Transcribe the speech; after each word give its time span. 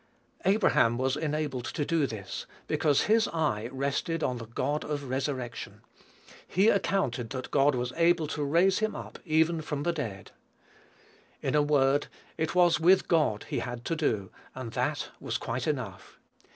Abraham 0.45 0.97
was 0.97 1.15
enabled 1.15 1.65
to 1.65 1.85
do 1.85 2.07
this, 2.07 2.47
because 2.65 3.01
his 3.01 3.27
eye 3.27 3.69
rested 3.71 4.23
on 4.23 4.37
the 4.39 4.47
God 4.47 4.83
of 4.83 5.03
resurrection. 5.03 5.81
"He 6.47 6.69
accounted 6.69 7.29
that 7.29 7.51
God 7.51 7.75
was 7.75 7.93
able 7.95 8.25
to 8.29 8.43
raise 8.43 8.79
him 8.79 8.95
up 8.95 9.19
even 9.25 9.61
from 9.61 9.83
the 9.83 9.93
dead." 9.93 10.31
In 11.43 11.53
a 11.53 11.61
word, 11.61 12.07
it 12.35 12.55
was 12.55 12.79
with 12.79 13.07
God 13.07 13.43
he 13.49 13.59
had 13.59 13.85
to 13.85 13.95
do, 13.95 14.31
and 14.55 14.71
that 14.71 15.09
was 15.19 15.37
quite 15.37 15.67
enough. 15.67 16.17